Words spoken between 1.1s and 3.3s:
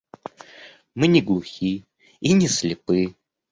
не глухи и не слепы.